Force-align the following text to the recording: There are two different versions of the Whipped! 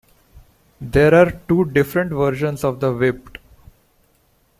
There 0.81 1.13
are 1.13 1.29
two 1.47 1.65
different 1.65 2.09
versions 2.11 2.63
of 2.63 2.79
the 2.79 2.91
Whipped! 2.91 3.37